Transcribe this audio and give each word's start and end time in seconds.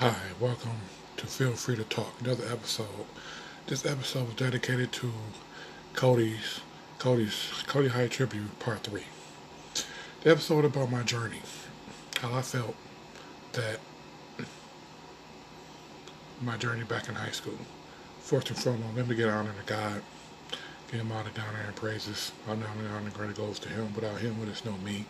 Hi, 0.00 0.14
welcome 0.38 0.78
to 1.16 1.26
Feel 1.26 1.54
Free 1.54 1.74
to 1.74 1.82
Talk, 1.82 2.20
another 2.20 2.44
episode. 2.52 2.86
This 3.66 3.84
episode 3.84 4.26
was 4.26 4.36
dedicated 4.36 4.92
to 4.92 5.10
Cody's 5.92 6.60
Cody's 7.00 7.34
Cody 7.66 7.88
High 7.88 8.06
Tribute 8.06 8.60
Part 8.60 8.84
3. 8.84 9.02
The 10.22 10.30
episode 10.30 10.64
about 10.64 10.92
my 10.92 11.02
journey. 11.02 11.40
How 12.20 12.32
I 12.32 12.42
felt 12.42 12.76
that 13.54 13.80
my 16.40 16.56
journey 16.56 16.84
back 16.84 17.08
in 17.08 17.16
high 17.16 17.32
school. 17.32 17.58
First 18.20 18.50
and 18.50 18.56
foremost, 18.56 18.96
let 18.96 19.08
me 19.08 19.16
get 19.16 19.28
honor 19.28 19.50
to 19.50 19.66
God. 19.66 20.00
Give 20.92 21.00
him 21.00 21.10
all 21.10 21.24
the 21.24 21.40
honor 21.40 21.64
and 21.66 21.74
praises. 21.74 22.30
All 22.48 22.54
the 22.54 22.64
honor 22.66 22.98
and 22.98 23.12
glory 23.14 23.34
goes 23.34 23.58
to 23.58 23.68
him. 23.68 23.92
Without 23.96 24.20
him, 24.20 24.38
would 24.38 24.48
it's 24.48 24.64
no 24.64 24.76
me. 24.76 25.06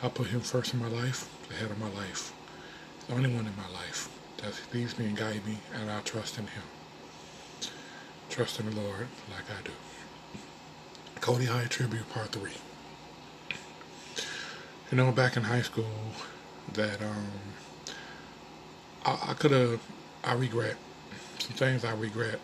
I 0.00 0.08
put 0.08 0.28
him 0.28 0.38
first 0.38 0.72
in 0.72 0.78
my 0.78 0.86
life, 0.86 1.28
the 1.48 1.54
head 1.56 1.72
of 1.72 1.80
my 1.80 1.90
life. 1.90 2.32
The 3.08 3.14
only 3.14 3.34
one 3.34 3.46
in 3.46 3.56
my 3.56 3.68
life 3.72 4.10
that 4.36 4.52
leads 4.74 4.98
me 4.98 5.06
and 5.06 5.16
guides 5.16 5.44
me, 5.46 5.58
and 5.74 5.90
I 5.90 6.00
trust 6.00 6.36
in 6.36 6.46
him. 6.46 6.62
Trust 8.28 8.60
in 8.60 8.68
the 8.68 8.76
Lord 8.78 9.08
like 9.30 9.44
I 9.50 9.62
do. 9.64 9.72
Cody 11.22 11.46
High 11.46 11.64
Tribute 11.64 12.08
Part 12.10 12.28
3. 12.28 12.50
You 14.90 14.96
know, 14.98 15.10
back 15.10 15.38
in 15.38 15.44
high 15.44 15.62
school, 15.62 16.12
that 16.74 17.00
um, 17.00 17.26
I, 19.06 19.30
I 19.30 19.34
could 19.34 19.52
have, 19.52 19.80
I 20.22 20.34
regret 20.34 20.76
some 21.38 21.56
things 21.56 21.84
I 21.86 21.94
regret 21.94 22.40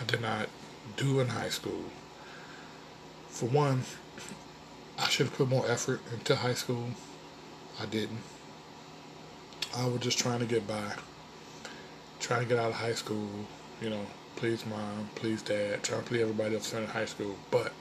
I 0.00 0.04
did 0.04 0.22
not 0.22 0.48
do 0.96 1.20
in 1.20 1.28
high 1.28 1.50
school. 1.50 1.84
For 3.28 3.46
one, 3.46 3.82
I 4.98 5.08
should 5.08 5.26
have 5.26 5.36
put 5.36 5.48
more 5.48 5.68
effort 5.70 6.00
into 6.12 6.34
high 6.34 6.54
school. 6.54 6.88
I 7.78 7.84
didn't. 7.84 8.20
I 9.76 9.86
was 9.86 10.00
just 10.00 10.18
trying 10.18 10.40
to 10.40 10.46
get 10.46 10.66
by, 10.66 10.94
trying 12.20 12.42
to 12.42 12.48
get 12.48 12.58
out 12.58 12.70
of 12.70 12.76
high 12.76 12.94
school, 12.94 13.28
you 13.82 13.90
know, 13.90 14.06
please 14.36 14.64
mom, 14.64 15.10
please 15.14 15.42
dad, 15.42 15.82
trying 15.82 16.00
to 16.00 16.06
please 16.06 16.22
everybody 16.22 16.54
else 16.54 16.72
in 16.72 16.86
high 16.86 17.04
school. 17.04 17.36
But 17.50 17.72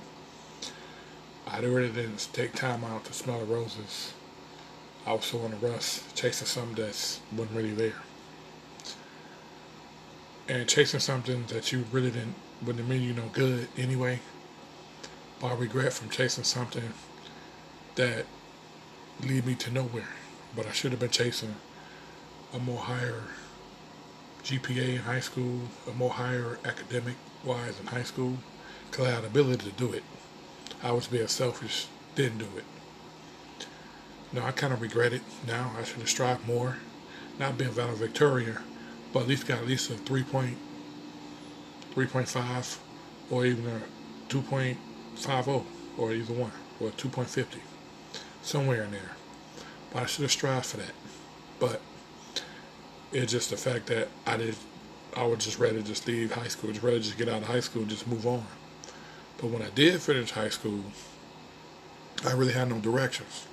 I 1.48 1.60
really 1.60 1.90
didn't 1.90 2.28
take 2.34 2.54
time 2.54 2.84
out 2.84 3.06
to 3.06 3.14
smell 3.14 3.40
the 3.40 3.46
roses. 3.46 4.14
I 5.06 5.14
was 5.14 5.26
so 5.26 5.40
on 5.40 5.52
the 5.52 5.58
rush, 5.58 6.02
chasing 6.14 6.46
something 6.46 6.76
that 6.76 7.20
wasn't 7.32 7.56
really 7.56 7.74
there. 7.74 7.94
And 10.50 10.68
chasing 10.68 11.00
something 11.00 11.46
that 11.48 11.72
you 11.72 11.86
really 11.92 12.12
didn't, 12.12 12.36
wouldn't 12.66 12.88
mean 12.88 13.02
you 13.02 13.14
no 13.14 13.30
good 13.32 13.70
anyway. 13.78 14.20
But 15.40 15.48
I 15.48 15.56
regret 15.56 15.94
from 15.94 16.10
chasing 16.10 16.44
something 16.44 16.94
that 17.96 18.26
lead 19.24 19.46
me 19.46 19.56
to 19.56 19.72
nowhere. 19.72 20.10
But 20.56 20.66
I 20.66 20.72
should 20.74 20.92
have 20.92 21.00
been 21.00 21.10
chasing 21.10 21.56
a 22.58 22.60
more 22.60 22.80
higher 22.80 23.22
GPA 24.44 24.96
in 24.96 25.02
high 25.02 25.20
school, 25.20 25.62
a 25.88 25.92
more 25.92 26.10
higher 26.10 26.58
academic 26.66 27.16
wise 27.44 27.80
in 27.80 27.86
high 27.86 28.02
school, 28.04 28.40
because 28.90 29.08
I 29.08 29.12
had 29.12 29.24
ability 29.24 29.70
to 29.70 29.78
do 29.78 29.94
it. 29.94 30.04
I 30.82 30.92
was 30.92 31.06
being 31.08 31.28
selfish, 31.28 31.86
didn't 32.16 32.40
do 32.40 32.48
it. 32.58 32.66
No, 34.34 34.44
I 34.44 34.52
kind 34.52 34.74
of 34.74 34.82
regret 34.82 35.14
it 35.14 35.22
now. 35.46 35.72
I 35.78 35.84
should 35.84 36.00
have 36.00 36.10
strived 36.10 36.48
more, 36.48 36.78
not 37.38 37.60
being 37.60 37.70
valedictorian, 37.70 38.58
but 39.14 39.22
at 39.22 39.28
least 39.28 39.46
got 39.48 39.60
at 39.60 39.68
least 39.68 39.92
a 39.92 39.94
3.3.5 39.94 42.78
or 43.30 43.46
even 43.46 43.68
a 43.68 43.82
2.50 44.30 45.64
or 45.98 46.12
either 46.12 46.34
one 46.34 46.52
or 46.80 46.90
2.50, 46.90 47.60
somewhere 48.42 48.82
in 48.84 48.92
there. 48.92 49.12
But 49.94 50.04
I 50.04 50.06
should 50.08 50.24
have 50.24 50.32
strived 50.32 50.66
for 50.66 50.78
that. 50.78 50.94
But 51.60 51.82
it's 53.12 53.32
just 53.32 53.50
the 53.50 53.58
fact 53.58 53.88
that 53.88 54.10
I 54.26 54.38
did. 54.38 54.56
I 55.16 55.26
would 55.26 55.40
just 55.40 55.58
rather 55.58 55.82
just 55.82 56.08
leave 56.08 56.32
high 56.32 56.48
school, 56.48 56.70
just 56.72 56.84
rather 56.84 57.00
just 57.00 57.18
get 57.18 57.30
out 57.30 57.42
of 57.42 57.48
high 57.48 57.62
school 57.62 57.86
just 57.86 58.08
move 58.08 58.28
on. 58.28 58.46
But 59.38 59.48
when 59.48 59.62
I 59.62 59.70
did 59.70 60.02
finish 60.02 60.32
high 60.32 60.50
school, 60.50 60.84
I 62.26 62.34
really 62.34 62.54
had 62.54 62.70
no 62.70 62.80
directions. 62.80 63.48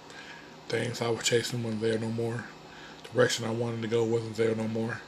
Things 0.69 1.01
I 1.01 1.09
was 1.09 1.23
chasing 1.23 1.62
wasn't 1.62 1.83
there 1.83 1.99
no 1.99 2.11
more. 2.11 2.45
Direction 3.12 3.45
I 3.45 3.51
wanted 3.51 3.83
to 3.83 3.89
go 3.89 4.05
wasn't 4.05 4.37
there 4.37 4.55
no 4.55 4.67
more. 4.67 5.01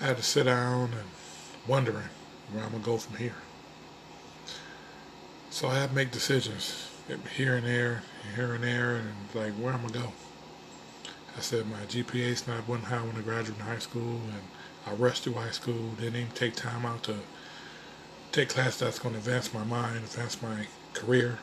I 0.00 0.06
had 0.06 0.16
to 0.16 0.22
sit 0.22 0.44
down 0.44 0.92
and 0.92 1.08
wondering 1.66 2.08
where 2.52 2.64
I'm 2.64 2.70
gonna 2.70 2.84
go 2.84 2.96
from 2.96 3.16
here. 3.16 3.34
So 5.50 5.68
I 5.68 5.74
had 5.74 5.90
to 5.90 5.94
make 5.94 6.10
decisions 6.10 6.88
here 7.36 7.56
and 7.56 7.66
there, 7.66 8.02
here 8.36 8.54
and 8.54 8.62
there, 8.62 8.96
and 8.96 9.10
like 9.34 9.52
where 9.54 9.72
I'm 9.72 9.82
gonna 9.82 9.92
go. 9.92 10.12
I 11.38 11.40
said 11.40 11.70
my 11.70 11.78
GPA's 11.82 12.48
not 12.48 12.66
wasn't 12.66 12.88
high 12.88 13.00
when 13.00 13.14
I 13.14 13.20
graduated 13.20 13.62
high 13.62 13.78
school, 13.78 14.20
and 14.32 14.42
I 14.84 14.92
rushed 14.94 15.22
through 15.22 15.34
high 15.34 15.52
school. 15.52 15.90
Didn't 16.00 16.16
even 16.16 16.32
take 16.32 16.56
time 16.56 16.84
out 16.84 17.04
to 17.04 17.14
take 18.32 18.48
class 18.48 18.76
that's 18.76 18.98
going 18.98 19.14
to 19.14 19.20
advance 19.20 19.54
my 19.54 19.62
mind, 19.62 19.98
advance 19.98 20.42
my 20.42 20.66
career. 20.94 21.38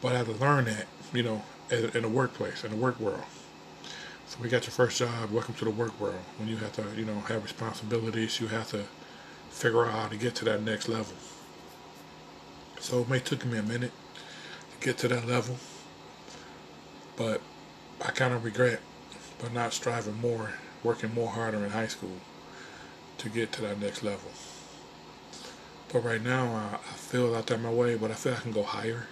But 0.00 0.14
I 0.14 0.18
had 0.18 0.26
to 0.28 0.32
learn 0.32 0.64
that, 0.64 0.86
you 1.12 1.22
know, 1.22 1.42
in 1.70 2.00
the 2.00 2.08
workplace, 2.08 2.64
in 2.64 2.70
the 2.70 2.76
work 2.78 2.98
world. 2.98 3.24
So 4.28 4.38
we 4.40 4.48
got 4.48 4.64
your 4.64 4.72
first 4.72 4.96
job. 4.96 5.30
Welcome 5.30 5.52
to 5.56 5.66
the 5.66 5.70
work 5.70 6.00
world. 6.00 6.24
When 6.38 6.48
you 6.48 6.56
have 6.56 6.72
to, 6.72 6.84
you 6.96 7.04
know, 7.04 7.20
have 7.20 7.42
responsibilities, 7.42 8.40
you 8.40 8.46
have 8.46 8.70
to 8.70 8.84
figure 9.50 9.84
out 9.84 9.92
how 9.92 10.08
to 10.08 10.16
get 10.16 10.34
to 10.36 10.46
that 10.46 10.62
next 10.62 10.88
level. 10.88 11.16
So 12.78 13.00
it 13.00 13.10
may 13.10 13.18
took 13.18 13.44
me 13.44 13.58
a 13.58 13.62
minute 13.62 13.92
to 14.72 14.86
get 14.86 14.96
to 14.98 15.08
that 15.08 15.28
level, 15.28 15.58
but 17.16 17.42
I 18.02 18.12
kind 18.12 18.32
of 18.32 18.44
regret, 18.44 18.80
but 19.38 19.52
not 19.52 19.74
striving 19.74 20.20
more, 20.20 20.52
working 20.82 21.12
more 21.14 21.28
harder 21.28 21.64
in 21.64 21.70
high 21.70 21.86
school 21.86 22.16
to 23.18 23.28
get 23.28 23.52
to 23.52 23.62
that 23.62 23.78
next 23.78 24.02
level. 24.02 24.30
But 25.92 26.04
right 26.04 26.22
now, 26.22 26.46
I, 26.46 26.74
I 26.76 26.94
feel 26.94 27.34
out 27.34 27.48
there 27.48 27.58
my 27.58 27.72
way, 27.72 27.96
but 27.96 28.10
I 28.10 28.14
feel 28.14 28.32
I 28.32 28.40
can 28.40 28.52
go 28.52 28.62
higher. 28.62 29.06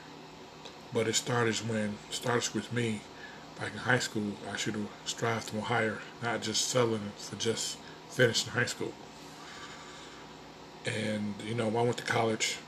But 0.93 1.06
it 1.06 1.15
started 1.16 1.56
when, 1.69 1.99
started 2.10 2.54
with 2.54 2.72
me 2.72 3.03
back 3.60 3.72
in 3.72 3.78
high 3.78 3.99
school. 3.99 4.32
I 4.50 4.56
should 4.56 4.75
have 4.75 4.88
strived 5.05 5.49
to 5.49 5.56
go 5.56 5.60
higher, 5.60 5.99
not 6.22 6.41
just 6.41 6.69
selling 6.69 7.12
for 7.19 7.37
just 7.37 7.76
finishing 8.09 8.53
high 8.53 8.65
school. 8.65 8.93
And, 10.87 11.34
you 11.44 11.55
know, 11.55 11.69
I 11.69 11.82
went 11.82 11.99
to 11.99 12.05
college. 12.05 12.59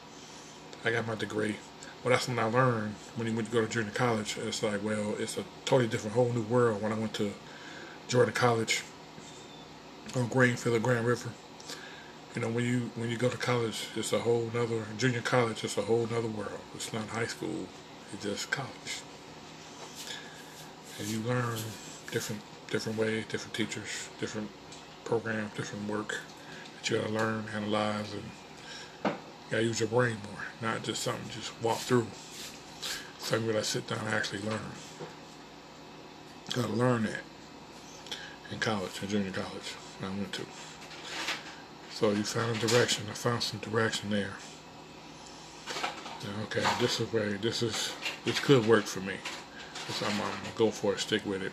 I 0.85 0.91
got 0.91 1.07
my 1.07 1.15
degree. 1.15 1.57
Well, 2.03 2.13
that's 2.13 2.29
when 2.29 2.39
I 2.39 2.45
learned 2.45 2.95
when 3.17 3.27
you 3.27 3.35
went 3.35 3.49
to 3.49 3.53
go 3.53 3.61
to 3.61 3.69
junior 3.69 3.91
college. 3.91 4.39
It's 4.39 4.63
like, 4.63 4.83
well, 4.83 5.15
it's 5.19 5.37
a 5.37 5.45
totally 5.67 5.87
different, 5.89 6.17
whole 6.17 6.33
new 6.33 6.43
world. 6.43 6.81
When 6.83 6.93
I 6.93 6.99
went 6.99 7.13
to 7.15 7.33
Jordan 8.09 8.33
College 8.33 8.83
on 10.17 10.29
Greenfield, 10.29 10.77
or 10.77 10.81
Grand 10.81 11.07
River, 11.07 11.29
you 12.35 12.41
know, 12.41 12.49
when 12.49 12.65
you 12.65 12.91
when 12.95 13.11
you 13.11 13.19
go 13.19 13.29
to 13.29 13.37
college, 13.37 13.89
it's 13.97 14.13
a 14.15 14.19
whole 14.19 14.51
nother 14.55 14.85
junior 14.97 15.21
college. 15.21 15.63
It's 15.63 15.77
a 15.77 15.83
whole 15.83 16.07
nother 16.07 16.29
world. 16.29 16.61
It's 16.75 16.93
not 16.93 17.07
high 17.09 17.27
school. 17.27 17.67
It's 18.15 18.25
just 18.25 18.51
college, 18.51 19.03
and 20.99 21.07
you 21.07 21.21
learn 21.21 21.59
different 22.11 22.43
different 22.71 22.99
ways, 22.99 23.25
different 23.29 23.55
teachers, 23.55 24.09
different 24.19 24.49
programs, 25.05 25.53
different 25.55 25.89
work 25.89 26.21
that 26.79 26.91
you 26.91 26.99
gotta 26.99 27.13
learn, 27.13 27.45
analyze, 27.55 28.13
and 28.13 28.23
you 29.51 29.57
gotta 29.57 29.67
use 29.67 29.81
your 29.81 29.89
brain 29.89 30.17
more, 30.31 30.71
not 30.71 30.85
just 30.85 31.03
something 31.03 31.29
just 31.31 31.61
walk 31.61 31.79
through. 31.79 32.07
Something 33.19 33.49
that 33.49 33.57
I 33.57 33.63
sit 33.63 33.89
down 33.89 33.99
and 33.99 34.15
actually 34.15 34.43
learn. 34.43 34.61
Gotta 36.55 36.73
learn 36.73 37.03
that 37.03 37.23
in 38.53 38.61
college, 38.61 39.03
in 39.03 39.09
junior 39.09 39.33
college, 39.33 39.75
I 40.01 40.07
went 40.07 40.33
to. 40.35 40.47
So 41.91 42.13
you 42.13 42.23
found 42.23 42.63
a 42.63 42.67
direction. 42.67 43.07
I 43.11 43.15
found 43.15 43.43
some 43.43 43.59
direction 43.59 44.11
there. 44.11 44.35
Okay, 46.45 46.65
this 46.81 47.01
is 47.01 47.13
where 47.13 47.31
this 47.33 47.63
is 47.63 47.93
this 48.25 48.39
could 48.39 48.67
work 48.69 48.85
for 48.85 49.01
me. 49.01 49.17
So 49.89 50.07
I'm, 50.07 50.13
I'm 50.13 50.19
gonna 50.19 50.57
go 50.57 50.71
for 50.71 50.93
it, 50.93 51.01
stick 51.01 51.27
with 51.27 51.43
it. 51.43 51.53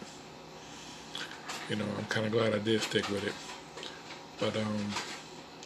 You 1.67 1.77
know, 1.77 1.85
I'm 1.97 2.05
kind 2.05 2.27
of 2.27 2.31
glad 2.31 2.53
I 2.53 2.59
did 2.59 2.83
stick 2.83 3.09
with 3.09 3.25
it. 3.25 3.33
But 4.39 4.55
um, 4.55 4.93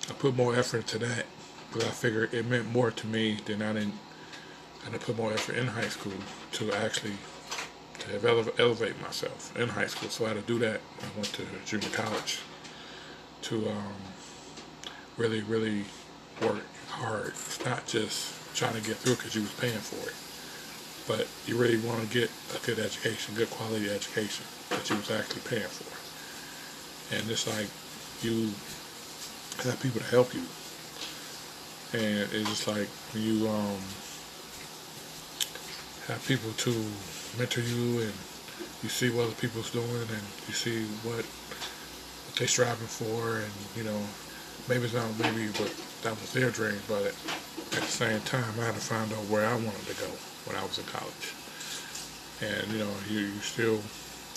I 0.10 0.13
put 0.13 0.36
more 0.38 0.56
effort 0.56 0.94
into 0.94 1.00
that 1.00 1.25
because 1.71 1.88
I 1.88 1.91
figured 1.91 2.33
it 2.33 2.45
meant 2.45 2.71
more 2.71 2.91
to 2.91 3.07
me 3.07 3.38
than 3.45 3.62
I 3.62 3.73
didn't. 3.73 3.94
I 4.85 4.89
didn't 4.89 5.03
put 5.03 5.18
more 5.18 5.31
effort 5.31 5.57
in 5.57 5.68
high 5.68 5.89
school 5.89 6.13
to 6.53 6.73
actually 6.73 7.13
to 8.00 8.27
ele- 8.27 8.50
elevate 8.57 9.00
myself 9.01 9.56
in 9.56 9.69
high 9.69 9.85
school. 9.85 10.09
So 10.09 10.25
I 10.25 10.29
had 10.29 10.38
to 10.38 10.41
do 10.41 10.59
that. 10.59 10.81
I 11.00 11.06
went 11.15 11.31
to 11.33 11.44
junior 11.65 11.89
college 11.89 12.39
to 13.44 13.69
um, 13.69 13.94
really, 15.18 15.41
really 15.41 15.85
work 16.41 16.63
hard. 16.89 17.29
It's 17.29 17.63
not 17.63 17.85
just 17.85 18.33
trying 18.56 18.74
to 18.74 18.81
get 18.81 18.97
through 18.97 19.15
because 19.15 19.35
you 19.35 19.41
was 19.41 19.53
paying 19.53 19.77
for 19.77 20.09
it, 20.09 20.15
but 21.07 21.27
you 21.47 21.57
really 21.57 21.77
want 21.79 22.01
to 22.01 22.07
get 22.07 22.29
a 22.56 22.65
good 22.65 22.79
education, 22.79 23.35
good 23.35 23.50
quality 23.51 23.89
education 23.89 24.45
that 24.69 24.89
you 24.89 24.95
was 24.95 25.12
actually 25.12 25.41
paying 25.47 25.69
for. 25.69 27.15
And 27.15 27.29
it's 27.29 27.47
like 27.47 27.69
you 28.24 28.51
have 29.63 29.79
people 29.81 30.00
to 30.01 30.07
help 30.07 30.33
you, 30.33 30.44
and 31.93 32.29
it's 32.31 32.49
just 32.49 32.67
like 32.67 32.88
you 33.13 33.47
um, 33.49 33.77
have 36.07 36.23
people 36.25 36.51
to 36.53 36.71
mentor 37.38 37.61
you 37.61 38.01
and 38.01 38.13
you 38.81 38.89
see 38.89 39.09
what 39.09 39.25
other 39.25 39.35
people's 39.35 39.69
doing 39.71 39.88
and 39.88 40.23
you 40.47 40.53
see 40.53 40.85
what, 41.03 41.25
what 41.25 42.35
they're 42.38 42.47
striving 42.47 42.88
for 42.88 43.39
and 43.39 43.51
you 43.75 43.83
know 43.83 43.99
maybe 44.69 44.85
it's 44.85 44.93
not 44.93 45.05
maybe 45.19 45.47
but 45.59 45.73
that 46.03 46.11
was 46.19 46.31
their 46.33 46.49
dream 46.49 46.79
but 46.88 47.03
at, 47.03 47.15
at 47.75 47.83
the 47.83 47.91
same 47.91 48.21
time 48.21 48.53
I 48.59 48.65
had 48.65 48.75
to 48.75 48.81
find 48.81 49.11
out 49.11 49.25
where 49.27 49.45
I 49.45 49.53
wanted 49.53 49.85
to 49.88 49.95
go 49.99 50.09
when 50.45 50.55
I 50.55 50.63
was 50.63 50.79
in 50.79 50.85
college. 50.85 51.35
And 52.41 52.71
you 52.71 52.79
know 52.79 52.91
you, 53.09 53.19
you 53.19 53.39
still 53.41 53.77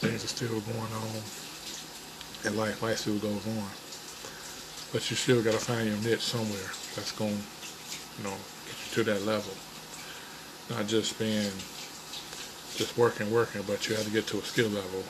things 0.03 0.25
are 0.25 0.29
still 0.29 0.61
going 0.61 0.93
on 0.93 1.23
and 2.45 2.57
life 2.57 2.83
life 2.83 2.99
still 2.99 3.19
goes 3.19 3.47
on 3.47 3.84
but 4.95 5.11
you 5.11 5.17
still 5.17 5.43
got 5.43 5.53
to 5.53 5.61
find 5.61 5.87
your 5.87 5.99
niche 5.99 6.23
somewhere 6.23 6.71
that's 6.95 7.13
going 7.13 7.37
to, 7.37 7.43
you 8.17 8.25
know 8.25 8.37
get 8.65 8.97
you 8.97 9.05
to 9.05 9.11
that 9.11 9.27
level 9.27 9.53
not 10.71 10.87
just 10.87 11.19
being 11.19 11.51
just 12.77 12.97
working, 12.99 13.31
working, 13.31 13.63
but 13.67 13.89
you 13.89 13.95
have 13.95 14.05
to 14.05 14.11
get 14.11 14.27
to 14.27 14.39
a 14.39 14.43
skill 14.43 14.69
level 14.69 15.05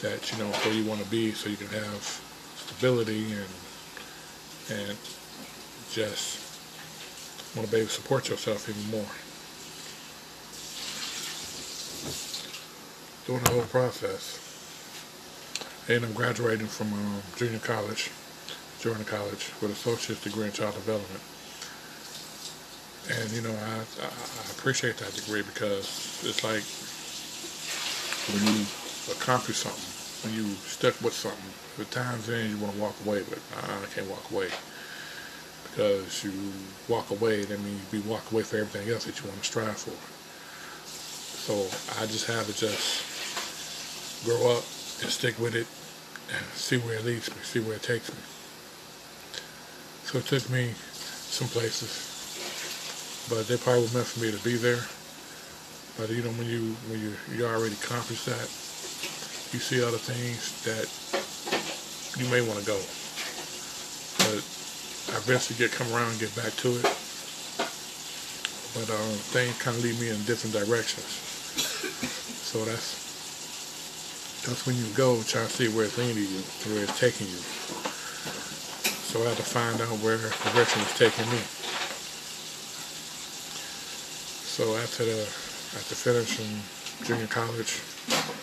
that 0.00 0.30
you 0.30 0.38
know 0.38 0.50
where 0.50 0.74
you 0.74 0.84
want 0.84 1.00
to 1.00 1.08
be, 1.08 1.32
so 1.32 1.48
you 1.48 1.56
can 1.56 1.68
have 1.68 2.20
stability 2.56 3.32
and 3.32 4.78
and 4.78 4.98
just 5.90 6.40
want 7.56 7.66
to 7.66 7.72
be 7.72 7.78
able 7.78 7.88
to 7.88 7.94
support 7.94 8.28
yourself 8.28 8.68
even 8.68 8.90
more. 8.90 9.10
During 13.26 13.44
the 13.44 13.50
whole 13.52 13.68
process, 13.70 14.40
And 15.88 16.04
I'm 16.04 16.12
graduating 16.12 16.66
from 16.66 16.92
um, 16.92 17.22
junior 17.36 17.58
college, 17.58 18.10
junior 18.84 19.04
college, 19.04 19.50
with 19.62 19.72
associate's 19.72 20.22
degree 20.22 20.44
in 20.44 20.52
child 20.52 20.74
development. 20.74 21.24
And 23.08 23.32
you 23.32 23.40
know, 23.40 23.56
I, 23.56 23.80
I, 23.80 24.08
I 24.12 24.44
appreciate 24.52 24.98
that 24.98 25.14
degree 25.14 25.40
because 25.40 26.20
it's 26.20 26.44
like 26.44 26.60
when 28.28 28.44
you 28.44 28.60
accomplish 29.08 29.64
something, 29.64 29.88
when 30.20 30.36
you 30.36 30.52
stuck 30.68 31.00
with 31.00 31.14
something, 31.14 31.48
the 31.78 31.86
times 31.86 32.26
then 32.26 32.50
you 32.50 32.58
want 32.58 32.74
to 32.74 32.80
walk 32.80 32.94
away, 33.06 33.24
but 33.26 33.38
I 33.56 33.86
can't 33.94 34.06
walk 34.06 34.30
away 34.30 34.48
because 35.70 36.22
you 36.22 36.32
walk 36.86 37.08
away, 37.08 37.42
that 37.42 37.60
means 37.60 37.80
you 37.90 38.02
walk 38.02 38.30
away 38.32 38.42
for 38.42 38.58
everything 38.58 38.92
else 38.92 39.06
that 39.06 39.18
you 39.18 39.26
want 39.26 39.40
to 39.40 39.46
strive 39.46 39.78
for. 39.78 39.96
So 41.40 41.54
I 42.02 42.04
just 42.04 42.26
have 42.26 42.46
to 42.46 42.52
just 42.52 44.24
grow 44.26 44.58
up 44.58 44.64
and 45.00 45.10
stick 45.10 45.38
with 45.38 45.54
it 45.54 45.66
and 46.36 46.44
see 46.52 46.76
where 46.76 46.96
it 46.96 47.04
leads 47.06 47.30
me, 47.30 47.40
see 47.42 47.60
where 47.60 47.76
it 47.76 47.82
takes 47.82 48.12
me. 48.12 48.18
So 50.04 50.18
it 50.18 50.26
took 50.26 50.48
me 50.50 50.72
some 50.72 51.48
places 51.48 52.14
but 53.28 53.48
they 53.48 53.56
probably 53.56 53.84
were 53.88 53.94
meant 53.94 54.06
for 54.06 54.20
me 54.20 54.30
to 54.30 54.42
be 54.44 54.56
there. 54.56 54.84
But 55.96 56.10
you 56.12 56.22
know, 56.22 56.34
when 56.36 56.48
you 56.48 56.76
when 56.90 57.00
you 57.00 57.14
you 57.32 57.46
already 57.46 57.74
accomplished 57.74 58.26
that, 58.26 58.48
you 59.54 59.60
see 59.60 59.82
other 59.82 60.00
things 60.00 60.60
that 60.68 60.84
you 62.20 62.28
may 62.28 62.42
want 62.44 62.60
to 62.60 62.66
go. 62.66 62.76
But 64.28 64.44
I 65.14 65.16
eventually 65.24 65.56
get 65.56 65.72
come 65.72 65.88
around 65.94 66.10
and 66.10 66.20
get 66.20 66.34
back 66.36 66.52
to 66.66 66.68
it. 66.76 66.84
But 68.74 68.90
um, 68.90 69.14
things 69.32 69.56
kind 69.62 69.76
of 69.76 69.84
lead 69.84 69.98
me 70.00 70.10
in 70.10 70.20
different 70.24 70.52
directions. 70.52 71.06
So 72.44 72.64
that's 72.64 73.00
that's 74.44 74.66
when 74.66 74.76
you 74.76 74.84
go 74.92 75.22
try 75.22 75.42
to 75.44 75.48
see 75.48 75.68
where 75.72 75.86
it's 75.86 75.96
leading 75.96 76.28
you, 76.28 76.42
where 76.74 76.84
it's 76.84 76.98
taking 76.98 77.28
you. 77.28 77.83
So 79.14 79.22
I 79.22 79.28
had 79.28 79.36
to 79.36 79.46
find 79.46 79.80
out 79.80 79.94
where 80.02 80.18
the 80.18 80.26
direction 80.50 80.82
is 80.82 80.90
taking 80.98 81.30
me. 81.30 81.38
So 84.42 84.74
after 84.74 85.06
the 85.06 85.22
after 85.78 85.94
finishing 85.94 86.50
junior 87.06 87.30
college, 87.30 87.78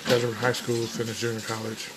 graduated 0.08 0.40
high 0.40 0.56
school, 0.56 0.80
finished 0.88 1.20
junior 1.20 1.44
college, 1.44 1.92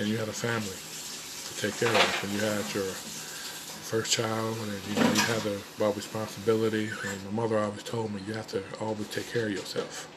and 0.00 0.08
you 0.08 0.16
had 0.16 0.32
a 0.32 0.32
family 0.32 0.72
to 0.72 1.52
take 1.60 1.76
care 1.76 1.92
of, 1.92 2.08
and 2.24 2.32
you 2.32 2.40
had 2.40 2.64
your 2.72 2.88
first 2.88 4.16
child, 4.16 4.56
and 4.64 4.72
you 4.88 4.94
know 4.96 5.12
you 5.12 5.20
had 5.28 5.44
the 5.44 5.60
about 5.76 5.94
responsibility. 5.94 6.88
And 6.88 7.36
my 7.36 7.44
mother 7.44 7.58
always 7.58 7.82
told 7.82 8.14
me 8.14 8.22
you 8.26 8.32
have 8.32 8.48
to 8.56 8.64
always 8.80 9.08
take 9.08 9.28
care 9.30 9.44
of 9.44 9.52
yourself, 9.52 10.08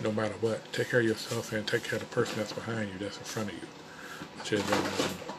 no 0.00 0.10
matter 0.10 0.40
what. 0.40 0.72
Take 0.72 0.88
care 0.88 1.00
of 1.00 1.06
yourself 1.06 1.52
and 1.52 1.66
take 1.66 1.84
care 1.84 2.00
of 2.00 2.08
the 2.08 2.14
person 2.16 2.38
that's 2.38 2.54
behind 2.54 2.88
you, 2.88 2.98
that's 2.98 3.18
in 3.18 3.24
front 3.24 3.52
of 3.52 3.56
you. 3.60 3.68
Which 4.40 4.56
is, 4.56 4.64
um, 4.72 5.29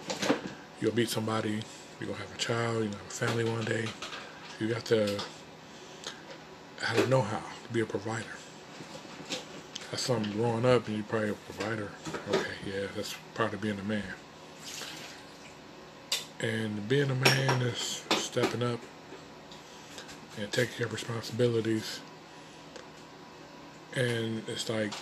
you'll 0.82 0.96
meet 0.96 1.10
somebody, 1.10 1.62
you're 2.00 2.10
gonna 2.10 2.20
have 2.20 2.34
a 2.34 2.38
child, 2.38 2.84
you're 2.84 2.86
gonna 2.86 2.98
have 2.98 3.08
a 3.08 3.10
family 3.10 3.44
one 3.46 3.64
day. 3.64 3.86
You 4.60 4.68
got 4.68 4.86
to 4.86 5.20
have 6.82 6.98
to 6.98 7.08
know 7.08 7.22
how 7.22 7.38
to 7.38 7.74
be 7.74 7.82
a 7.82 7.86
provider. 7.86 8.26
That's 9.92 10.04
something 10.04 10.32
growing 10.34 10.66
up 10.66 10.88
and 10.88 10.96
you're 10.98 11.06
probably 11.06 11.30
a 11.30 11.34
provider. 11.34 11.92
Okay, 12.30 12.52
yeah, 12.66 12.88
that's 12.96 13.16
part 13.36 13.54
of 13.54 13.62
being 13.62 13.80
a 13.80 13.84
man. 13.84 14.04
And 16.40 16.88
being 16.88 17.12
a 17.12 17.16
man 17.16 17.62
is 17.62 18.04
stepping 18.16 18.64
up 18.64 18.80
and 20.40 20.52
taking 20.52 20.86
of 20.86 20.94
responsibilities. 20.94 22.00
And 23.96 24.42
it's 24.48 24.70
like 24.70 24.94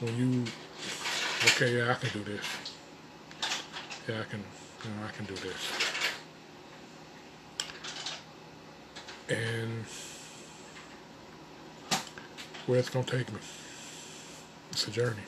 when 0.00 0.16
you, 0.16 0.44
okay, 1.44 1.78
yeah, 1.78 1.92
I 1.92 1.94
can 1.94 2.22
do 2.22 2.32
this. 2.32 2.44
Yeah, 4.08 4.20
I 4.20 4.24
can, 4.24 4.40
you 4.84 4.90
know, 4.90 5.06
I 5.06 5.12
can 5.12 5.26
do 5.26 5.34
this. 5.34 5.70
And 9.28 9.84
where 12.66 12.78
it's 12.78 12.90
going 12.90 13.04
to 13.04 13.16
take 13.16 13.32
me. 13.32 13.38
It's 14.70 14.86
a 14.88 14.90
journey. 14.90 15.22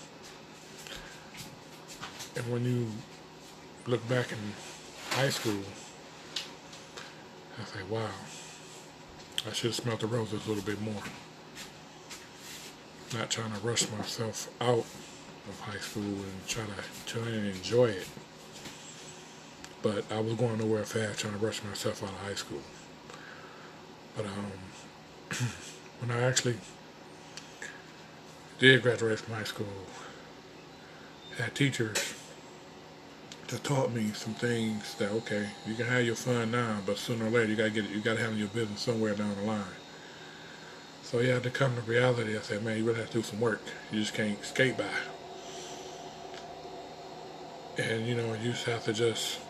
And 2.37 2.50
when 2.50 2.65
you 2.65 2.88
look 3.87 4.06
back 4.09 4.32
in 4.32 4.38
high 5.11 5.29
school, 5.29 5.62
I 7.61 7.65
say, 7.65 7.82
wow, 7.88 8.09
I 9.49 9.53
should 9.53 9.69
have 9.69 9.75
smelt 9.77 10.00
the 10.00 10.06
roses 10.06 10.44
a 10.47 10.49
little 10.49 10.65
bit 10.65 10.81
more. 10.81 11.03
Not 13.12 13.31
trying 13.31 13.53
to 13.53 13.61
rush 13.61 13.88
myself 13.91 14.50
out 14.61 14.79
of 14.79 15.61
high 15.61 15.79
school 15.79 16.03
and 16.03 16.47
try 16.49 16.65
to 16.65 17.12
try 17.12 17.29
and 17.29 17.47
enjoy 17.55 17.87
it. 17.87 18.09
But 19.84 20.10
I 20.10 20.19
was 20.19 20.32
going 20.32 20.56
nowhere 20.56 20.82
fast 20.84 21.20
trying 21.20 21.38
to 21.38 21.44
rush 21.44 21.62
myself 21.62 22.02
out 22.02 22.08
of 22.08 22.16
high 22.16 22.34
school. 22.34 22.62
But 24.16 24.25
um, 24.25 24.52
when 26.00 26.10
I 26.10 26.22
actually 26.22 26.56
did 28.58 28.81
graduate 28.81 29.19
from 29.19 29.34
high 29.34 29.44
school, 29.44 29.66
I 31.38 31.42
had 31.42 31.54
teachers 31.54 32.14
that 33.48 33.62
taught 33.62 33.93
me 33.93 34.12
some 34.14 34.32
things 34.32 34.94
that 34.94 35.10
okay, 35.10 35.50
you 35.67 35.74
can 35.74 35.84
have 35.84 36.06
your 36.06 36.14
fun 36.14 36.53
now, 36.53 36.79
but 36.86 36.96
sooner 36.96 37.26
or 37.26 37.31
later 37.31 37.50
you 37.50 37.56
gotta 37.56 37.69
get 37.69 37.84
it, 37.84 37.91
you 37.91 38.00
gotta 38.00 38.20
have 38.20 38.38
your 38.38 38.48
business 38.48 38.81
somewhere 38.81 39.14
down 39.14 39.36
the 39.36 39.43
line. 39.43 39.64
So 41.03 41.20
you 41.20 41.29
had 41.29 41.43
to 41.43 41.50
come 41.50 41.76
to 41.76 41.82
reality. 41.82 42.38
I 42.38 42.41
said, 42.41 42.64
man, 42.64 42.79
you 42.79 42.84
really 42.84 43.00
have 43.00 43.10
to 43.10 43.19
do 43.19 43.22
some 43.22 43.38
work. 43.38 43.60
You 43.93 44.00
just 44.00 44.14
can't 44.14 44.43
skate 44.43 44.79
by. 44.79 44.84
And 47.76 48.06
you 48.06 48.14
know, 48.14 48.32
you 48.32 48.53
just 48.53 48.64
have 48.64 48.82
to 48.84 48.94
just 48.94 49.41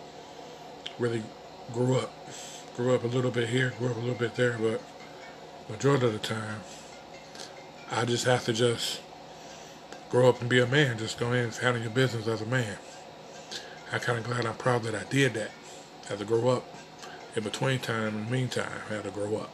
really 0.99 1.23
grew 1.73 1.97
up. 1.99 2.13
Grow 2.77 2.95
up 2.95 3.05
a 3.05 3.09
little 3.09 3.31
bit 3.31 3.49
here, 3.49 3.73
grew 3.79 3.91
up 3.91 3.97
a 3.97 4.01
little 4.01 4.15
bit 4.15 4.35
there, 4.35 4.57
but 4.59 4.83
majority 5.69 6.07
of 6.07 6.13
the 6.13 6.19
time 6.19 6.61
I 7.91 8.05
just 8.05 8.25
have 8.25 8.45
to 8.47 8.53
just 8.53 9.01
grow 10.11 10.29
up 10.29 10.41
and 10.41 10.51
be 10.51 10.61
a 10.61 10.67
man. 10.67 10.99
Just 10.99 11.19
go 11.19 11.33
in 11.33 11.45
and 11.45 11.55
handle 11.55 11.83
your 11.83 11.91
business 11.91 12.27
as 12.27 12.41
a 12.41 12.47
man. 12.47 12.77
I'm 13.93 14.01
kind 14.01 14.19
of 14.19 14.25
glad 14.25 14.47
I'm 14.47 14.57
proud 14.57 14.83
that 14.85 14.95
I 14.95 15.05
did 15.09 15.35
that. 15.35 15.51
I 16.05 16.09
had 16.09 16.19
to 16.19 16.25
grow 16.25 16.49
up. 16.49 16.65
In 17.37 17.43
between 17.43 17.81
time, 17.81 18.17
in 18.17 18.25
the 18.25 18.31
meantime, 18.31 18.71
I 18.89 18.95
had 18.95 19.05
to 19.05 19.11
grow 19.11 19.37
up. 19.37 19.51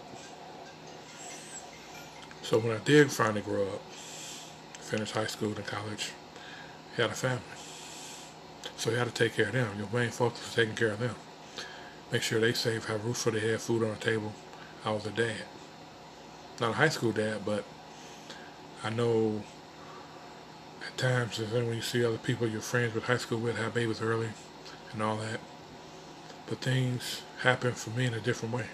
So 2.42 2.58
when 2.58 2.72
I 2.72 2.78
did 2.78 3.10
finally 3.10 3.40
grow 3.40 3.62
up, 3.62 3.82
finished 4.80 5.14
high 5.14 5.26
school 5.26 5.54
and 5.54 5.66
college, 5.66 6.12
had 6.96 7.10
a 7.10 7.14
family. 7.14 7.42
So 8.76 8.90
you 8.90 8.96
had 8.96 9.06
to 9.06 9.14
take 9.14 9.34
care 9.34 9.46
of 9.46 9.52
them. 9.52 9.78
Your 9.78 9.88
main 9.92 10.10
focus 10.10 10.40
was 10.40 10.54
taking 10.54 10.74
care 10.74 10.92
of 10.92 10.98
them. 10.98 11.14
Make 12.12 12.22
sure 12.22 12.40
they 12.40 12.52
safe, 12.52 12.86
have 12.86 13.04
roof 13.04 13.18
for 13.18 13.30
their 13.30 13.40
head, 13.40 13.60
food 13.60 13.84
on 13.84 13.90
the 13.90 13.96
table. 13.96 14.32
I 14.84 14.90
was 14.90 15.06
a 15.06 15.10
dad. 15.10 15.44
Not 16.60 16.70
a 16.70 16.74
high 16.74 16.88
school 16.88 17.12
dad, 17.12 17.44
but 17.44 17.64
I 18.82 18.90
know 18.90 19.42
at 20.84 20.98
times 20.98 21.38
when 21.38 21.74
you 21.74 21.82
see 21.82 22.04
other 22.04 22.18
people 22.18 22.48
you're 22.48 22.60
friends 22.60 22.94
with 22.94 23.04
high 23.04 23.18
school 23.18 23.38
with 23.38 23.56
have 23.58 23.74
babies 23.74 24.02
early 24.02 24.30
and 24.92 25.02
all 25.02 25.16
that. 25.18 25.38
But 26.46 26.58
things 26.58 27.22
happen 27.42 27.72
for 27.72 27.90
me 27.90 28.06
in 28.06 28.14
a 28.14 28.20
different 28.20 28.54
way. 28.54 28.66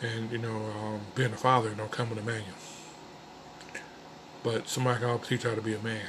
And, 0.00 0.30
you 0.30 0.38
know, 0.38 0.56
um, 0.56 1.00
being 1.14 1.32
a 1.32 1.36
father 1.36 1.70
don't 1.70 1.90
come 1.90 2.10
with 2.10 2.18
a 2.18 2.22
manual. 2.22 2.54
But 4.42 4.68
somebody 4.68 5.00
can 5.00 5.10
always 5.10 5.26
teach 5.26 5.42
how 5.42 5.54
to 5.54 5.60
be 5.60 5.74
a 5.74 5.78
man. 5.80 6.06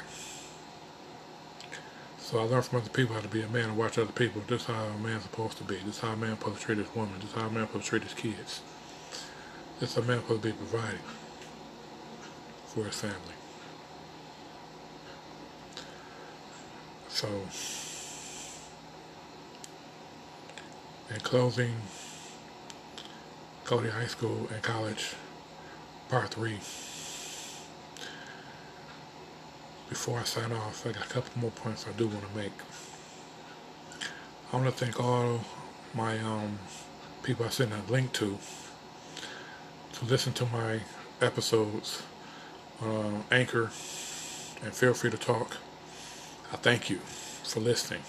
So 2.28 2.40
I 2.40 2.44
learned 2.44 2.66
from 2.66 2.80
other 2.80 2.90
people 2.90 3.16
how 3.16 3.22
to 3.22 3.28
be 3.30 3.42
a 3.42 3.48
man 3.48 3.70
and 3.70 3.78
watch 3.78 3.98
other 3.98 4.12
people. 4.12 4.42
This 4.50 4.64
is 4.64 4.68
how 4.68 4.84
a 4.84 4.98
man's 4.98 5.24
supposed 5.24 5.58
to 5.60 5.64
be. 5.64 5.76
This 5.76 5.96
is 5.96 6.00
how 6.00 6.12
a 6.12 6.18
man 6.18 6.38
supposed 6.38 6.60
to 6.60 6.66
treat 6.66 6.78
his 6.78 6.94
woman. 6.94 7.14
This 7.22 7.30
is 7.30 7.36
how 7.36 7.48
a 7.48 7.50
man 7.50 7.68
supposed 7.68 7.86
to 7.86 7.90
treat 7.90 8.04
his 8.04 8.14
kids. 8.14 8.62
This 9.80 9.92
is 9.92 9.96
how 9.96 10.02
a 10.02 10.06
man 10.06 10.20
supposed 10.20 10.42
to 10.42 10.50
be 10.50 10.54
providing 10.54 11.00
for 12.66 12.84
his 12.84 13.00
family. 13.00 13.16
So, 17.08 17.30
in 21.10 21.22
closing, 21.22 21.76
Cody 23.64 23.88
High 23.88 24.08
School 24.08 24.50
and 24.54 24.62
College, 24.62 25.14
Part 26.10 26.32
3. 26.32 26.58
Before 29.90 30.20
I 30.20 30.24
sign 30.24 30.52
off, 30.52 30.86
I 30.86 30.92
got 30.92 31.06
a 31.06 31.10
couple 31.10 31.40
more 31.40 31.52
points 31.52 31.86
I 31.88 31.92
do 31.98 32.08
want 32.08 32.30
to 32.30 32.38
make. 32.38 32.52
I 34.52 34.56
want 34.58 34.68
to 34.68 34.86
thank 34.86 35.00
all 35.00 35.42
my 35.94 36.20
um, 36.20 36.60
people 37.24 37.46
I 37.46 37.50
sent 37.50 37.72
a 37.72 37.92
link 37.92 38.12
to 38.14 38.38
to 39.94 40.06
listen 40.06 40.34
to 40.34 40.46
my 40.46 40.82
episodes 41.22 42.04
on 42.82 43.24
uh, 43.32 43.34
Anchor 43.34 43.72
and 44.64 44.74
feel 44.74 44.94
free 44.94 45.10
to 45.10 45.18
talk. 45.18 45.58
I 46.52 46.58
thank 46.58 46.90
you 46.90 46.98
for 46.98 47.60
listening. 47.60 48.02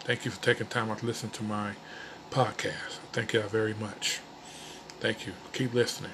Thank 0.00 0.24
you 0.24 0.30
for 0.30 0.42
taking 0.42 0.66
time 0.66 0.90
out 0.90 0.98
to 0.98 1.06
listen 1.06 1.30
to 1.30 1.42
my 1.42 1.72
podcast. 2.30 2.98
Thank 3.12 3.32
y'all 3.32 3.48
very 3.48 3.74
much. 3.74 4.20
Thank 5.00 5.26
you. 5.26 5.32
Keep 5.52 5.74
listening. 5.74 6.12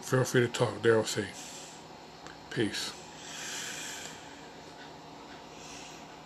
Feel 0.00 0.24
free 0.24 0.40
to 0.40 0.48
talk. 0.48 0.82
Daryl 0.82 1.06
C. 1.06 1.24
Peace. 2.50 2.97